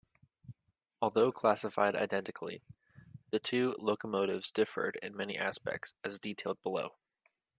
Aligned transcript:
Although 0.99 1.31
classified 1.31 1.95
identically, 1.95 2.63
the 3.29 3.37
two 3.37 3.75
locomotives 3.77 4.49
differed 4.51 4.95
in 5.03 5.15
many 5.15 5.37
aspects, 5.37 5.93
as 6.03 6.19
detailed 6.19 6.59
below. 6.63 6.95